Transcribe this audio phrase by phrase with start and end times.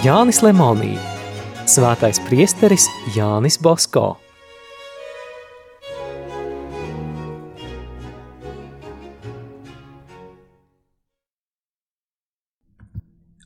[0.00, 0.94] Jānis Lemonī,
[1.68, 4.16] Svētais priesteris Jānis Bosko.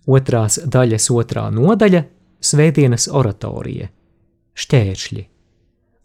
[0.06, 2.06] Otrās daļas otrā nodaļa–
[2.52, 3.90] Svētdienas oratorija–
[4.62, 5.26] šķēršļi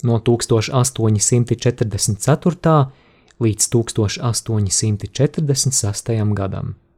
[0.10, 2.90] no 1844.
[3.38, 6.18] līdz 1846.
[6.42, 6.89] gadam.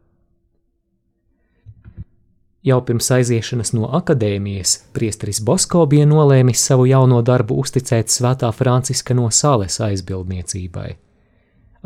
[2.62, 9.16] Jau pirms aiziešanas no akadēmijas priesteris Bosko bija nolēmis savu jauno darbu uzticēt Svētā Franciska
[9.18, 10.92] no Sales aizbildniecībai.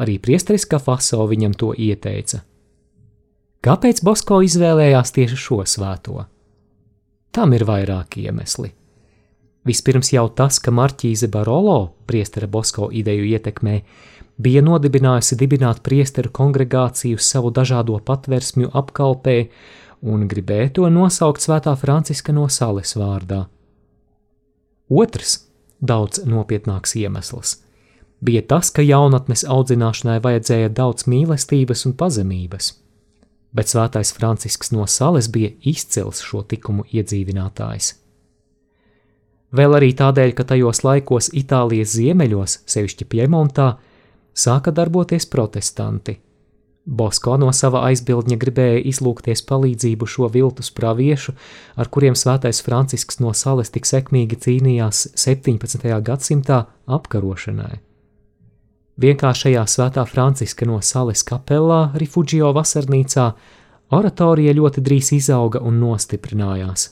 [0.04, 2.42] Arī priesteris Kafaso viņam to ieteica.
[3.64, 6.26] Kāpēc Bosko izvēlējās tieši šo svēto?
[7.32, 8.74] Tam ir vairāki iemesli.
[9.66, 13.80] Vispirms jau tas, ka Marķīze Barolo, priestera Bosko ideju ietekmē,
[14.38, 19.38] bija nodibinājusi dibināt priesteru kongregāciju savu dažādo patversmju apkalpē
[20.02, 23.46] un gribēja to nosaukt svētā Franciska no Sales vārdā.
[24.90, 25.38] Otrs,
[25.82, 27.60] daudz nopietnāks iemesls,
[28.22, 32.72] bija tas, ka jaunatnes audzināšanai vajadzēja daudz mīlestības un pazemības,
[33.56, 37.94] bet svētais Francisks no Sales bija izcils šo likumu iedzīvinātājs.
[39.56, 43.76] Vēl arī tādēļ, ka tajos laikos Itālijas ziemeļos, sevišķi Piemontā,
[44.36, 46.18] sāka darboties protestanti.
[46.86, 51.34] Bosko no sava aizbildņa gribēja izlūgties palīdzību šo viltus praviešu,
[51.76, 55.90] ar kuriem svētais Francisks no sales tik sekmīgi cīnījās 17.
[56.06, 57.80] gadsimtā apkarošanai.
[59.02, 63.32] Vienkāršajā svētā Franciska no sales kapelā Rifugio vasarnīcā
[63.98, 66.92] oratorija ļoti drīz izauga un nostiprinājās,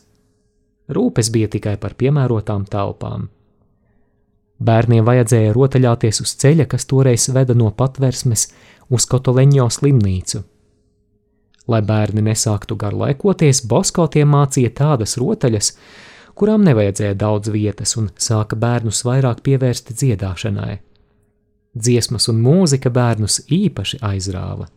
[0.91, 3.29] Rūpes bija tikai par piemērotām telpām.
[4.63, 8.49] Bērniem vajadzēja rotaļāties uz ceļa, kas toreiz veda no patversmes
[8.93, 10.43] uz Kotoleņo slimnīcu.
[11.71, 15.71] Lai bērni nesāktu garlaikoties, Bosko tiem mācīja tādas rotaļas,
[16.35, 20.81] kurām nevajadzēja daudz vietas, un sāka bērnus vairāk pievērst dziedāšanai.
[21.73, 24.67] Dziesmas un mūzika bērnus īpaši aizrāva.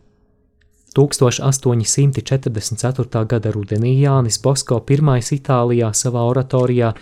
[0.97, 3.21] 1844.
[3.29, 6.95] gada rudenī Jānis Bosko pirmais Itālijā savā oratorijā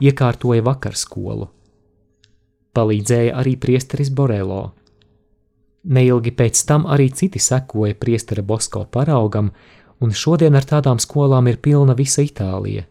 [0.00, 1.50] iekārtoja vakarskolu.
[2.72, 4.72] Palīdzēja arī priesteris Borelo.
[5.82, 9.50] Neilgi pēc tam arī citi sekoja priestera Bosko paraugam,
[10.00, 12.86] un šodien ar tādām skolām ir pilna visa Itālija.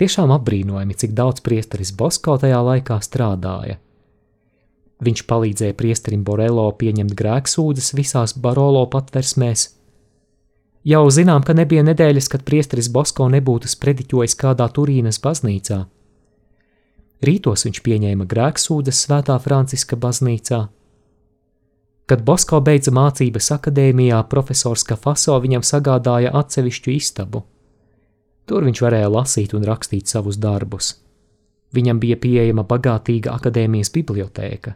[0.00, 3.78] Tiešām apbrīnojami, cik daudz priesteris Bosko tajā laikā strādāja–
[5.02, 9.72] Viņš palīdzēja priesterim Borelo pieņemt grēksūdzes visās Barolo patversmēs.
[10.86, 15.80] Jau zinām, ka nebija nedēļas, kad priesteris Bosko nebūtu sprediķojis kādā Turīnas baznīcā.
[17.22, 20.62] Rītos viņš pieņēma grēksūdzes svētā Franciska baznīcā.
[22.06, 27.44] Kad Bosko beidza mācības akadēmijā, profesors Kafaso viņam sagādāja atsevišķu istabu.
[28.46, 30.96] Tur viņš varēja lasīt un rakstīt savus darbus.
[31.72, 34.74] Viņam bija pieejama bagātīga akadēmijas bibliotēka.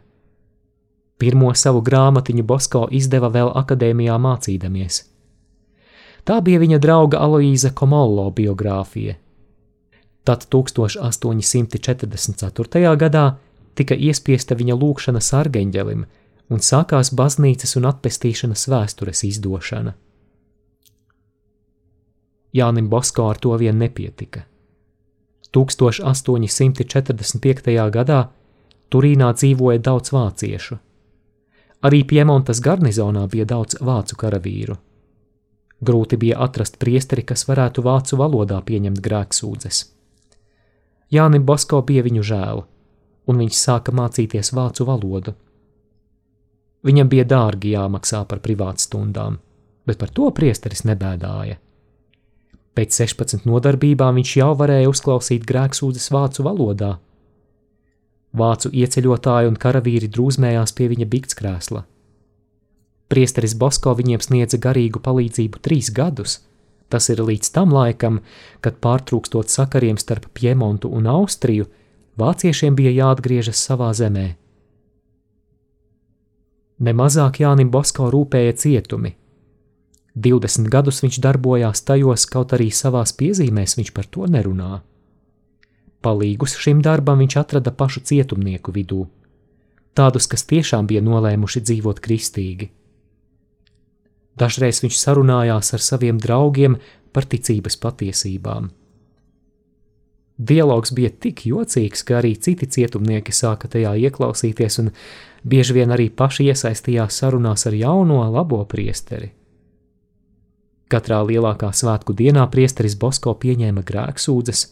[1.19, 5.17] Pirmo savu grāmatiņu Bosko izdeva vēl akadēmijā mācīdamies.
[6.27, 9.15] Tā bija viņa drauga Aloīza Komollo biogrāfija.
[10.27, 12.97] Tad 1844.
[12.99, 13.37] gadā
[13.79, 16.05] tika iespiesta viņa lūkšana sargeņģelim
[16.51, 19.93] un sākās baznīcas un atpestīšanas vēstures izdošana.
[22.57, 24.41] Jānim Bosko ar to vien nepietika.
[25.53, 27.91] 1845.
[27.93, 28.29] gadā
[28.91, 30.79] Turīnā dzīvoja daudz vāciešu.
[31.87, 34.77] Arī Piemontas garnizonā bija daudz vācu karavīru.
[35.87, 39.85] Grūti bija atrast priesteri, kas varētu vācu valodā pieņemt grēksūdzes.
[41.13, 42.63] Jānim Bosko bija viņu žēl,
[43.27, 45.35] un viņš sāka mācīties vācu valodu.
[46.87, 49.41] Viņam bija dārgi jāmaksā par privātstundām,
[49.87, 51.59] bet par to priesteris nebēdāja.
[52.77, 56.93] Pēc 16 nodarbībām viņš jau varēja uzklausīt grēksūdzes vācu valodā,
[58.37, 61.85] Vācu ieceļotāji un karavīri drūzmējās pie viņa biktskrēsla.
[63.09, 66.41] Priesteris Bosko viņiem sniedza garīgu palīdzību trīs gadus.
[66.93, 68.21] Tas ir līdz tam laikam,
[68.63, 71.67] kad pārtrūkstot sakariem starp Piemontu un Austriju,
[72.21, 74.35] vāciešiem bija jāatgriežas savā zemē.
[76.77, 79.15] Nemazāk Jānim Bosko rūpēja cietumi.
[80.17, 84.83] 20 gadus viņš darbojās tajos, kaut arī savās piezīmēs viņš par to nerunāja.
[86.05, 89.07] Palīgus šim darbam viņš atrada pašu cietumnieku vidū,
[89.97, 92.71] tādus, kas tiešām bija nolēmuši dzīvot kristīgi.
[94.37, 96.77] Dažreiz viņš sarunājās ar saviem draugiem
[97.17, 98.69] par ticības patiesībām.
[100.37, 104.91] Dialogs bija tik jocīgs, ka arī citi cietumnieki sāka tajā ieklausīties, un
[105.47, 109.33] bieži vien arī paši iesaistījās sarunās ar jauno labo priesteri.
[110.91, 114.67] Katrā lielākā svētku dienā priesteris Bosko pieņēma grēksūdzes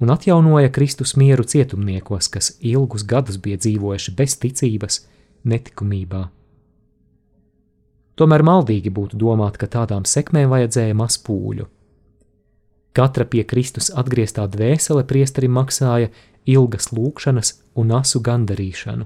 [0.00, 4.98] un atjaunoja Kristus mieru cietumniekos, kas ilgus gadus bija dzīvojuši bez ticības,
[5.48, 6.26] netikumībā.
[8.16, 11.68] Tomēr maldīgi būtu domāt, ka tādām sekmēm vajadzēja maz pūļu.
[12.96, 16.08] Katra pie Kristus atgrieztā dvēsele priesterim maksāja
[16.48, 19.04] ilgas lūkšanas un asu gandarīšanu.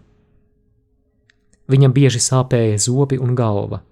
[1.70, 3.82] Viņam bieži sāpēja zobi un galva.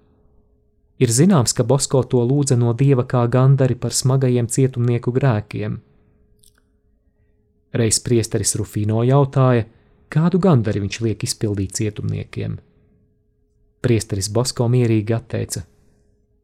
[0.98, 5.78] Ir zināms, ka Bosko to lūdza no dieva kā gandari par smagajiem cietumnieku grēkiem.
[7.78, 9.68] Reiz priesteris Rufino jautāja,
[10.10, 12.58] kādu gandari viņš liek izpildīt cietumniekiem.
[13.84, 15.62] Priesteris Bosko mierīgi atteica: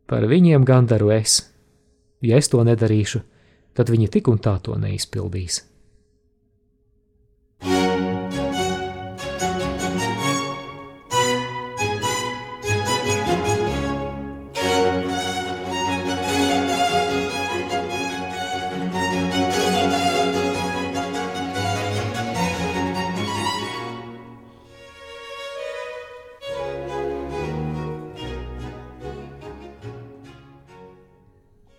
[0.06, 1.40] Par viņiem gandaru es.
[2.22, 3.24] Ja es to nedarīšu,
[3.74, 5.64] tad viņi tik un tā to neizpildīs.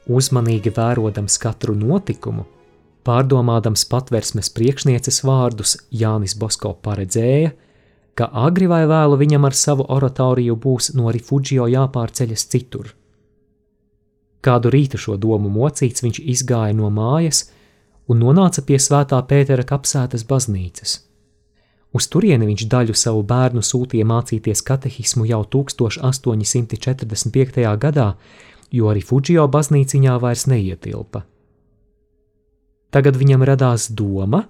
[0.06, 2.44] Uzmanīgi vērodams katru notikumu,
[3.06, 7.56] pārdomādams patversmes priekšnieces vārdus, Jānis Bosko paredzēja,
[8.16, 12.94] ka agri vai vēlu viņam ar savu oratoriju būs no Rifugio jāpārceļas citur.
[14.46, 17.48] Kādu rītu šo domu mocīts viņš izgāja no mājas
[18.08, 21.00] un nonāca pie svētā Pētera kapsētas baznīcas.
[21.96, 27.78] Uz turieni viņš daļu savu bērnu sūtīja mācīties katehismu jau 1845.
[27.80, 28.08] gadā,
[28.76, 31.24] jo arī Fudžio baznīciņā vairs neietilpa.
[32.96, 34.46] Tagad viņam radās doma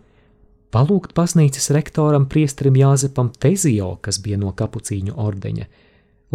[0.76, 5.68] palūgt baznīcas rektoram priesterim Jāzepam Tezio, kas bija no kapucīņu ordeņa,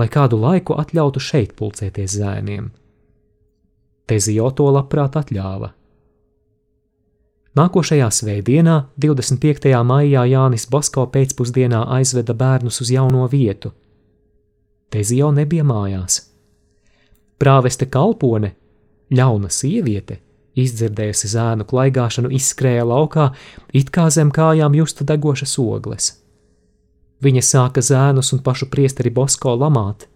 [0.00, 2.70] lai kādu laiku atļautu šeit pulcēties zēniem.
[4.10, 5.74] Tezio to labprāt atļāva.
[7.58, 9.70] Nākošajā svētdienā, 25.
[9.86, 13.74] maijā, Jānis Basko pēcpusdienā aizveda bērnus uz jauno vietu.
[14.90, 16.29] Tezio nebija mājās.
[17.40, 18.52] Prāveste kalpone,
[19.16, 20.18] ļauna sieviete,
[20.60, 23.30] izdzirdējusi zēnu klaigāšanu, izskrēja laukā,
[23.72, 26.10] it kā zem kājām justu degošas ogles.
[27.24, 30.06] Viņa sāka zēnus un pašu priesteri Bosko lamāt.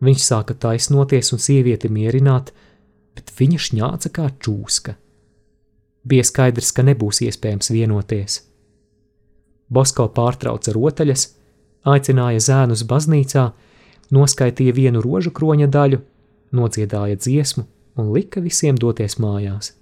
[0.00, 2.52] Viņš sāka taisnoties un sievieti mierināt,
[3.16, 4.96] bet viņa šņāca kā čūska.
[6.08, 8.40] Bija skaidrs, ka nebūs iespējams vienoties.
[9.72, 11.26] Bosko pārtrauca rotaļas,
[11.88, 13.50] aicināja zēnus baznīcā,
[14.12, 16.00] noskaitīja vienu rožu kroņa daļu
[16.52, 17.64] nodziedāja dziesmu
[17.96, 19.72] un lika visiem doties mājās.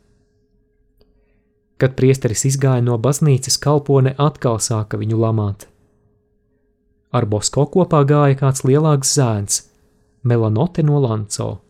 [1.81, 5.67] Kad priesteris izgāja no baznīcas, kalpone atkal sāka viņu lamāt.
[7.11, 9.65] Ar Bosko kopā gāja kāds lielāks zēns,
[10.23, 11.63] Melanote no Lanco.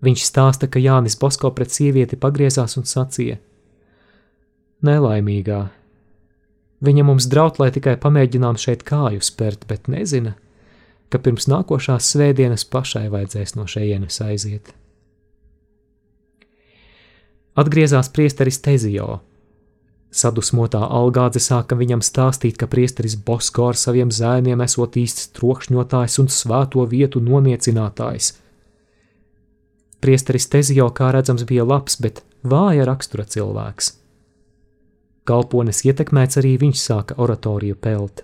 [0.00, 3.36] Viņš stāsta, ka Jānis Bosko pret sievieti pagriezās un sacīja:
[4.86, 5.60] Nelaimīgā,
[6.80, 10.34] viņa mums draud, lai tikai pamēģinām šeit kāju spērt, bet nezina,
[11.10, 14.72] ka pirms nākošās svētdienas pašai vajadzēs no šejienes aiziet.
[17.56, 19.20] Atgriezās priesteris Tezio.
[20.16, 26.28] Sadusmotā algādze sāka viņam stāstīt, ka priesteris Bosko ar saviem zēniem esot īsts trokšņotājs un
[26.32, 28.34] svēto vietu noniecinātājs.
[30.04, 33.94] Priesteris Tezio, kā redzams, bija labs, bet vāja rakstura cilvēks.
[35.26, 38.22] Kalpones ietekmēts arī viņš sāka oratoriju pelt.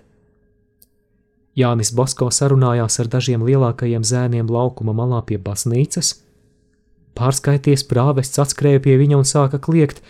[1.57, 6.15] Jānis Bosko sarunājās ar dažiem lielākajiem zēniem laukuma malā pie baznīcas.
[7.13, 10.01] Pārskaities prāvests atskrēja pie viņa un sāka kliegt: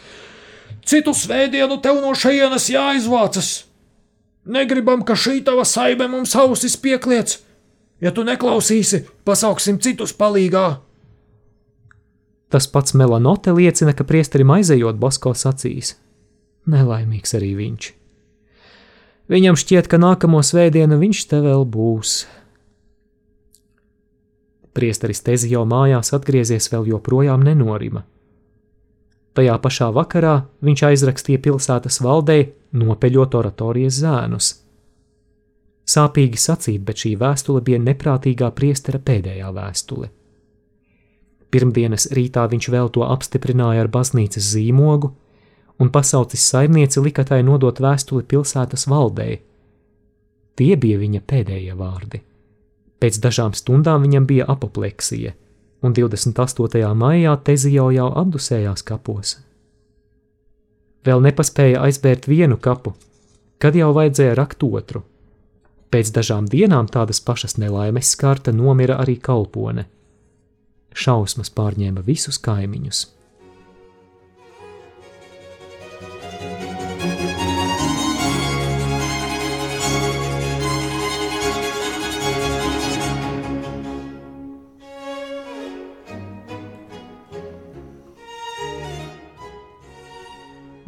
[0.88, 3.52] Citu svētdienu tev no šejienes jāizvācas!
[4.44, 7.38] Negribam, ka šī tava saime mums ausis piekliec!
[8.04, 10.80] Ja tu neklausīsi, pasauksim citus palīgā!
[12.52, 15.96] Tas pats Melanote liecina, ka priesterim aizejot Bosko sacīs:
[16.70, 17.92] Nelaimīgs arī viņš!
[19.32, 22.24] Viņam šķiet, ka nākamo svētdienu viņš te vēl būs.
[24.74, 28.04] Priesteris Tezio mājās atgriezies vēl joprojām nenorima.
[29.38, 30.34] Tajā pašā vakarā
[30.66, 34.50] viņš aizrakstīja pilsētas valdei nopeļot oratorijas zēnus.
[35.90, 40.10] Sāpīgi sacīt, bet šī vēstule bija neprātīgā priestera pēdējā vēstule.
[41.54, 45.12] Pirmdienas rītā viņš vēl to apstiprināja ar baznīcas zīmogu,
[45.80, 49.40] un pasaucis saimnieci lika tai nodot vēstuli pilsētas valdei.
[50.56, 52.22] Tie bija viņa pēdējie vārdi.
[53.02, 55.34] Pēc dažām stundām viņam bija apopleksija,
[55.84, 56.84] un 28.
[56.96, 59.38] maijā Tezio jau apdusējās kapos.
[61.04, 62.94] Vēl nepaspēja aizbērt vienu kapu,
[63.60, 65.04] kad jau vajadzēja rakt otru.
[65.92, 69.86] Pēc dažām dienām tādas pašas nelaimes skarta nomira arī kalpone.
[70.94, 73.04] Šausmas pārņēma visus kaimiņus.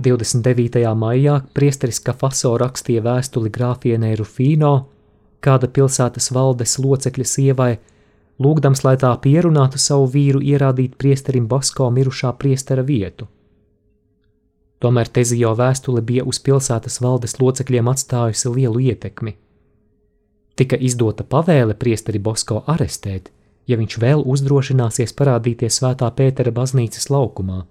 [0.05, 0.81] 29.
[0.93, 4.73] maijā priesteris Kafaso rakstīja vēstuli grāfienei Rufino,
[5.41, 7.71] kāda pilsētas valdes locekļa sievai,
[8.41, 13.27] lūgdams, lai tā pierunātu savu vīru ierādīt priesterim Basko mirušā priestera vietu.
[14.83, 19.37] Tomēr Tezijo vēstule bija uz pilsētas valdes locekļiem atstājusi lielu ietekmi.
[20.55, 23.31] Tika izdota pavēle priesteri Bosko arestēt,
[23.67, 27.65] ja viņš vēl uzdrošināsies parādīties Svētā Pētera baznīcas laukumā.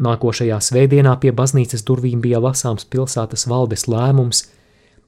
[0.00, 4.46] Nākošajā svētdienā pie baznīcas durvīm bija lasāms pilsētas valdes lēmums,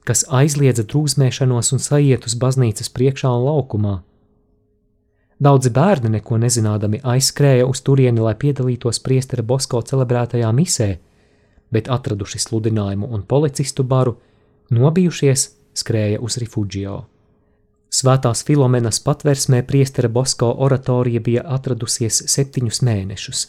[0.05, 3.95] kas aizliedza drūzmēšanos un sajiet uz baznīcas priekšā un laukumā.
[5.41, 10.93] Daudzi bērni, neko nezinādami, aizskrēja uz turieni, lai piedalītos priestera Bosko celebrētajā misē,
[11.73, 14.15] bet atraduši sludinājumu un policistu baru,
[14.71, 17.01] nobijušies, skrēja uz Rifugio.
[17.91, 23.45] Svētās Filomenas patversmē priestera Bosko oratorija bija atradusies septiņus mēnešus.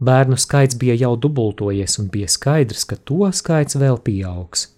[0.00, 4.70] Bērnu skaits bija jau dubultojies, un bija skaidrs, ka to skaits vēl pieaugs.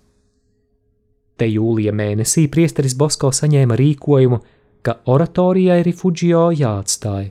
[1.39, 4.41] Te jūlija mēnesī priesteris Bosko saņēma rīkojumu,
[4.83, 7.31] ka oratorijai Rifugio jāatstāj.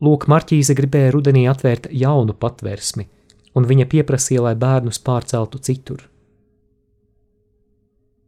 [0.00, 3.04] Lūk, Marķīze gribēja rudenī atvērt jaunu patversmi,
[3.56, 6.06] un viņa pieprasīja, lai bērnus pārceltu citur.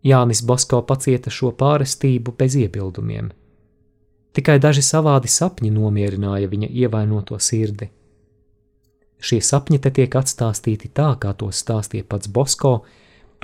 [0.05, 3.31] Jānis Bosko pacieta šo pārestību bez iebildumiem.
[4.33, 7.91] Tikai daži savādi sapņi nomierināja viņa ievainoto sirdi.
[9.23, 12.73] Šie sapņi te tiek atstāstīti tā, kā tos stāstīja pats Bosko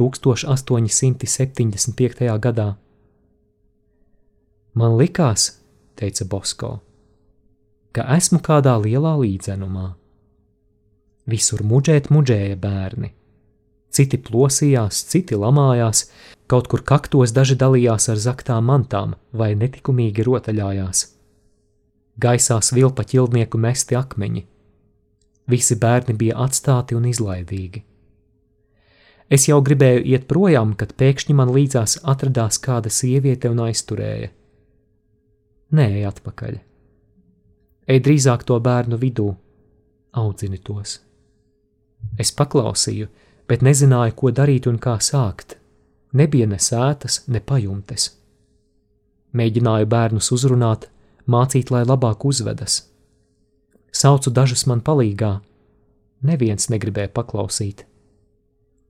[0.01, 2.39] 1875.
[2.47, 2.69] gadā.
[4.75, 5.43] Man likās,
[5.99, 6.81] teica Bosko,
[7.93, 9.95] ka esmu kādā lielā līdzenumā.
[11.29, 13.18] Visur muģēt muģēja bērni.
[13.95, 16.05] Citi plosījās, citi lamājās,
[16.49, 21.03] Kaut kur kaktos daži dalījās ar zaktām mantām vai netikumīgi rotaļājās.
[22.25, 24.47] Gaisā svilpa ķildnieku mesti akmeņi.
[25.53, 27.85] Visi bērni bija atstāti un izlaidīgi.
[29.29, 34.33] Es jau gribēju iet projām, kad pēkšņi man līdzās atradās kāda sieviete un aizturēja.
[35.77, 36.59] Nē, atpakaļ.
[37.93, 39.29] Ej drīzāk to bērnu vidū,
[40.17, 40.97] audzini tos.
[42.17, 43.13] Es paklausīju,
[43.49, 45.59] bet nezināju, ko darīt un kā sākt
[46.13, 48.11] nebija ne sētas, ne pajumtes.
[49.37, 50.89] Mēģināju bērnus uzrunāt,
[51.29, 52.81] mācīt, lai labāk uzvedas.
[53.93, 55.39] Saucu dažus man palīgā,
[56.25, 57.85] neviens negribēja paklausīt.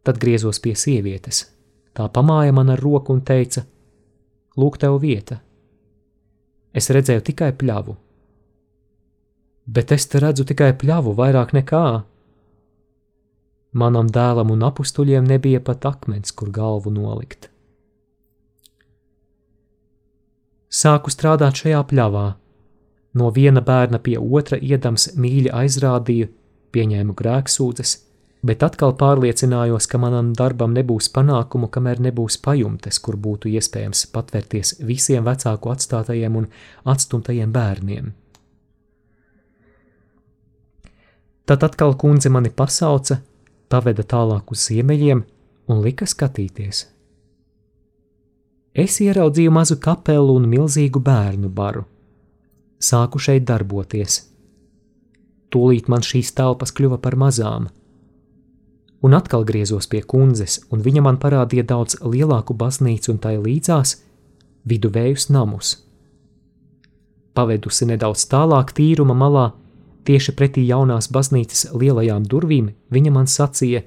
[0.07, 1.49] Tad griezos pie sievietes.
[1.95, 3.65] Tā pamāja man ar roku un teica:
[4.57, 5.41] Lūk, tev vieta.
[6.73, 7.97] Es redzēju tikai pļavu.
[9.67, 12.05] Bet es te redzu tikai pļavu, vairāk nekā.
[13.73, 17.51] Manam dēlam un apstuļiem nebija pat akmens, kur galvu nolikt.
[20.69, 22.27] Sāku strādāt šajā pļavā.
[23.17, 26.29] No viena bērna pie otra iedams mīļi aizrādīju,
[26.73, 27.95] pieņēmu grēksūdzes,
[28.45, 34.77] bet atkal pārliecinājos, ka manam darbam nebūs panākumu, kamēr nebūs pajumtes, kur būtu iespējams patvērties
[34.85, 36.49] visiem vecāku atstātajiem un
[36.85, 38.13] atstumtajiem bērniem.
[41.49, 43.23] Tad atkal kundze mani pasauca,
[43.69, 45.25] paveda tālāk uz ziemeļiem
[45.69, 46.87] un lika skatīties.
[48.79, 51.85] Es ieraudzīju mazu kapelu un milzīgu bērnu baru.
[52.79, 54.21] Sāku šeit darboties.
[55.51, 57.67] Tūlīt man šīs telpas kļuva par mazām,
[59.03, 63.97] un atkal griezos pie kundzes, un viņa man parādīja daudz lielāku baznīcu un tai līdzās
[64.69, 65.77] viduvējus namus.
[67.35, 69.47] Pavedusi nedaudz tālāk tīruma malā,
[70.07, 73.83] Tieši pretī jaunās baznīcas lielajām durvīm viņa man sacīja: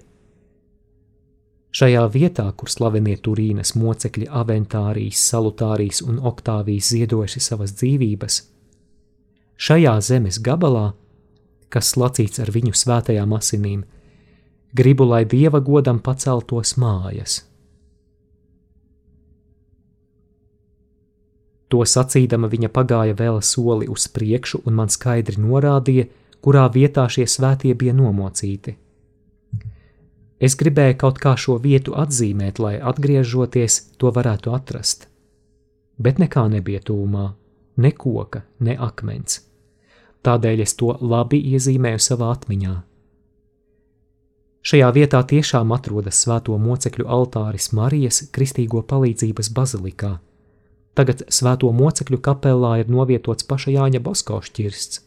[1.72, 8.42] Šajā vietā, kur slavenie Turīnas mocekļi Aventārijas, Salutārijas un Oktāvijas ziedojuši savas dzīvības,
[9.56, 10.90] šajā zemes gabalā,
[11.72, 13.86] kas slacīts ar viņu svētajām asinīm,
[14.76, 17.40] gribu, lai dieva godam paceltos mājas.
[21.72, 26.10] To sacīdama viņa pagāja vēl soli uz priekšu un man skaidri norādīja,
[26.44, 28.74] kurā vietā šie svētie bija nomocīti.
[30.42, 35.06] Es gribēju kaut kā šo vietu atzīmēt, lai atgriežoties to varētu atrast.
[36.02, 37.28] Bet nekā nebija tūmā,
[37.78, 39.44] ne koka, ne akmens.
[40.26, 42.74] Tādēļ es to labi iezīmēju savā atmiņā.
[44.66, 50.12] Šajā vietā tiešām atrodas svēto mocekļu altāris Marijas Kristīgo palīdzības bazilikā
[50.98, 55.00] Tagad svēto mocekļu kapelā ir novietots paša Jāņa Bosko šķirsts.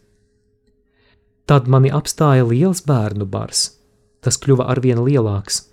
[1.45, 3.67] Tad mani apstāja liels bērnu bars.
[4.25, 5.67] Tas kļuva arvien lielāks.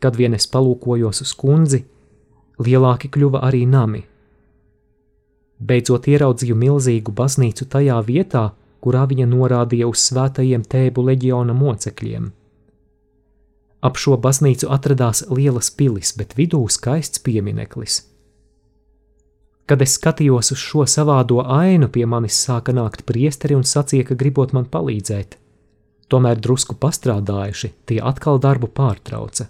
[0.00, 1.82] Kad vien es palūkojos uz kundzi,
[2.56, 4.00] lielāki kļuva arī nami.
[5.60, 8.48] Beidzot ieraudzīju milzīgu baznīcu tajā vietā,
[8.80, 12.32] kurā viņa norādīja uz svētajiem tēbu leģiona mocekļiem.
[13.84, 18.02] Ap šo baznīcu atradās lielas pilis, bet vidū skaists piemineklis.
[19.66, 24.16] Kad es skatījos uz šo savādo ainu, pie manis sāka nākt priesteri un sacīja, ka
[24.18, 25.34] gribot man palīdzēt.
[26.06, 29.48] Tomēr drusku pastrādājuši, tie atkal darbu pārtrauca.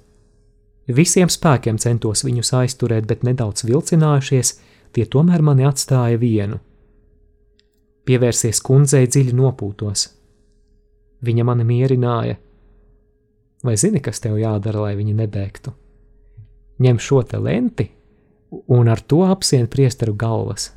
[0.88, 4.54] Visiem spēkiem centos viņus aizturēt, bet nedaudz vilcinājušies,
[4.96, 6.62] tie tomēr mani atstāja vienu.
[8.08, 10.06] Pievērsies kundzei dziļi nopūtos.
[11.26, 12.38] Viņa mani mierināja.
[13.66, 15.74] Vai zini, kas tev jādara, lai viņa nebēgtu?
[16.86, 17.90] Ņem šo te lenti
[18.50, 20.70] un ar to apsien priesteru galvas.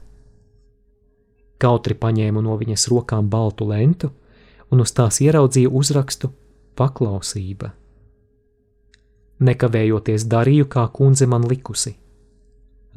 [1.60, 4.12] Kautri paņēmu no viņas rokām baltu lentu
[4.72, 6.32] un uz tās ieraudzīju uzrakstu
[6.80, 7.74] Paklausība.
[9.44, 11.96] Nekavējoties darīju, kā kundze man likusi.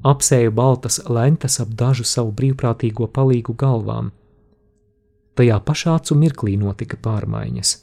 [0.06, 4.10] Apsēju baltas lentas ap dažu savu brīvprātīgo palīgu galvām.
[5.38, 7.76] Tajā pašā acu mirklī notika pārmaiņas.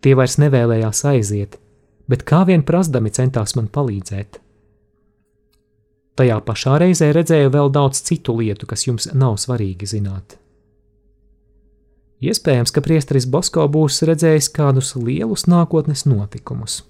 [0.00, 1.58] Tie vairs nevēlējās aiziet,
[2.08, 4.40] bet kā vien prasdami centās man palīdzēt.
[6.18, 10.36] Tajā pašā reizē redzēju vēl daudz citu lietu, kas jums nav svarīgi zināt.
[12.20, 16.82] Iespējams, ka priesteris Bosko būs redzējis kādus lielus nākotnes notikumus.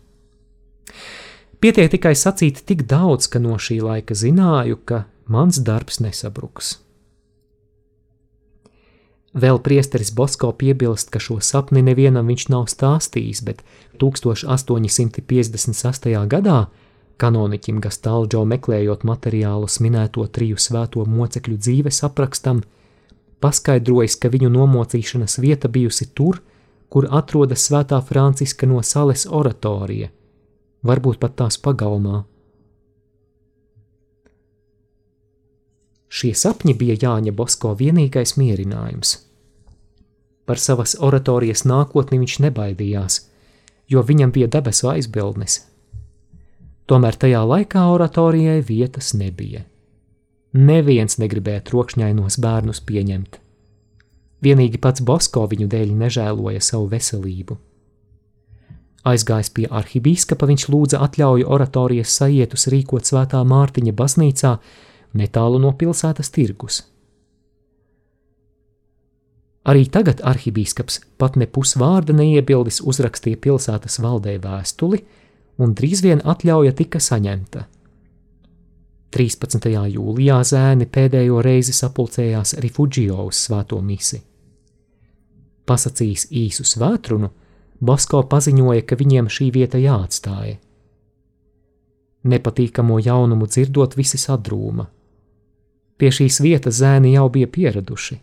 [1.61, 6.81] Pietiek tikai sacīt tik daudz, ka no šī laika zināju, ka mans darbs nesabruks.
[9.31, 13.63] Vēl priesteris Bosko piebilst, ka šo sapni nevienam viņš nav stāstījis, bet
[14.03, 16.11] 1856.
[16.27, 16.67] gadā
[17.21, 22.63] Kanoniķim Gastaldžo meklējot materiālus minēto triju svēto mocekļu dzīves aprakstam,
[23.45, 26.41] paskaidrojis, ka viņu nomocīšanas vieta bijusi tur,
[26.89, 30.11] kur atrodas svētā Franciska no Sales oratorija,
[30.83, 32.25] varbūt pat tās pagalmā.
[36.11, 39.19] Šie sapņi bija Jāņa Bosko vienīgais mierinājums.
[40.49, 43.21] Par savas oratorijas nākotni viņš nebaidījās,
[43.87, 45.61] jo viņam bija debesu aizbildnis,
[46.91, 49.63] Tomēr tajā laikā oratorijai vietas nebija.
[50.59, 53.39] Neviens negribēja trokšņainos bērnus pieņemt.
[54.43, 57.59] Vienīgi pats Bosko viņu dēļ nežēloja savu veselību.
[59.07, 64.57] Aizgājis pie arhibīskapa, viņš lūdza atļauju oratorijas sajietus rīkot svētā Mārtiņa baznīcā
[65.17, 66.83] netālu no pilsētas tirgus.
[69.71, 75.05] Arī tagad arhibīskaps pat ne pusvārda neiebildis uzrakstīja pilsētas valdē vēstuli,
[75.61, 77.67] un drīz vien atļauja tika saņemta.
[79.11, 79.67] 13.
[79.91, 84.21] jūlijā zēni pēdējo reizi sapulcējās Rifugio uz svēto misi.
[85.67, 87.31] Pasacījis īsu svētrunu,
[87.81, 90.59] Basko paziņoja, ka viņiem šī vieta jāatstāja.
[92.29, 94.85] Nepatīkamo jaunumu dzirdot, visi sadrūma.
[95.97, 98.19] Pie šīs vietas zēni jau bija pieraduši.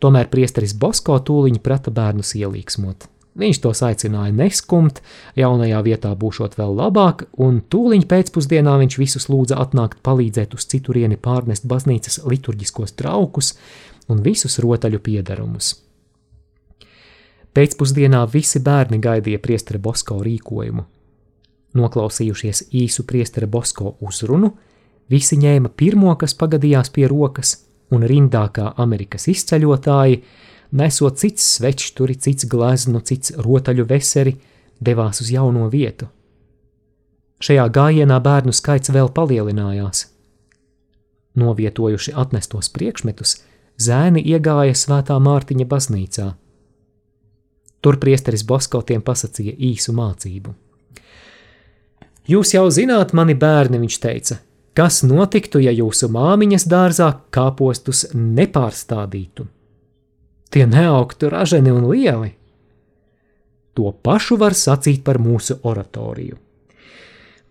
[0.00, 3.06] Tomēr priesteris Basko tūliņ prata bērnus ielīgsmot.
[3.34, 5.00] Viņš tos aicināja neskumt,
[5.34, 11.18] jaunajā vietā būšot vēl labāk, un tūliņ pēcpusdienā viņš visus lūdza atnākt palīdzēt uz citurieni
[11.18, 13.56] pārnest baznīcas liturģiskos traukus
[14.06, 15.72] un visus rotaļu piedarumus.
[17.54, 20.86] Pēcpusdienā visi bērni gaidīja priestera Bosko rīkojumu.
[21.74, 24.52] Noklausījušies īsu priestera Bosko uzrunu,
[25.10, 27.56] visi ņēma pirmo, kas pagadījās pie rokas,
[27.90, 30.22] un rindā kā Amerikas izceļotāji–
[30.70, 34.36] nesot cits svečturi, cits gleznu, cits rotaļu veseri,
[34.80, 36.08] devās uz jauno vietu.
[37.44, 40.06] Šajā gājienā bērnu skaits vēl palielinājās.
[41.34, 43.36] Novietojuši atnestos priekšmetus,
[43.76, 46.28] zēni iegāja svētā Mārtiņa baznīcā.
[47.84, 50.54] Tur priesteris Bosko tiem pasakīja īsu mācību.
[52.30, 54.38] Jūs jau zināt, mani bērni, viņš teica,
[54.72, 59.50] kas notiktu, ja jūsu māmiņas dārzā kāpostus nepārstādītu
[60.50, 62.34] tie neaugtu raženi un lieli.
[63.74, 66.38] To pašu var sacīt par mūsu oratoriju.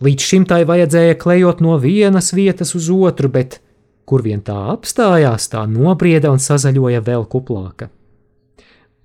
[0.03, 3.59] Līdz šim tai vajadzēja klejot no vienas vietas uz otru, bet
[4.05, 7.89] kur vien tā apstājās, tā nobrieda un sazaļoja vēl kuplāka.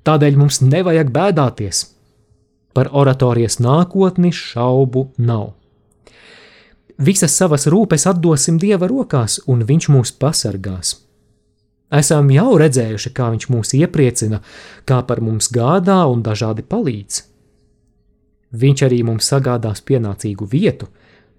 [0.07, 1.85] Tādēļ mums nevajag bēdāties.
[2.75, 5.53] Par oratorijas nākotni šaubu nav.
[6.99, 10.97] Visas savas rūpes atdosim Dieva rokās, un Viņš mūs pasargās.
[11.89, 14.43] Esam jau redzējuši, kā viņš mūs iepriecina,
[14.85, 17.23] kā par mums gādā un dažādi palīdz.
[18.61, 20.89] Viņš arī mums sagādās pienācīgu vietu,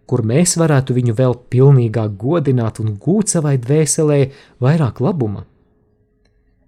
[0.10, 4.20] kur mēs varētu viņu vēl pilnīgāk godināt un gūt savai dvēselē
[4.62, 5.46] vairāk labuma.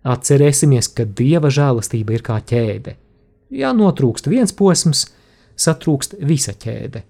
[0.06, 2.96] Atcerēsimies, ka dieva žēlastība ir kā ķēde.
[3.54, 5.08] Ja notrūkst viens posms,
[5.58, 7.04] satrūkst visa ķēde.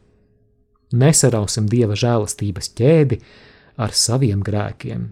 [0.91, 3.19] Nesarausim dieva žēlastības ķēdi
[3.79, 5.11] ar saviem grēkiem.